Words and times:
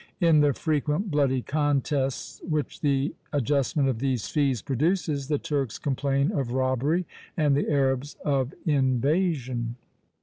In 0.19 0.39
the 0.39 0.51
frequent 0.51 1.11
bloody 1.11 1.43
contests 1.43 2.41
which 2.43 2.81
the 2.81 3.13
adjustment 3.31 3.87
of 3.87 3.99
these 3.99 4.27
fees 4.27 4.63
produces, 4.63 5.27
the 5.27 5.37
Turks 5.37 5.77
complain 5.77 6.31
of 6.31 6.53
robbery, 6.53 7.05
and 7.37 7.55
the 7.55 7.69
Arabs 7.69 8.17
of 8.25 8.51
invasion." 8.65 9.75